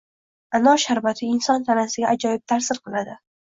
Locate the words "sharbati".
0.83-1.29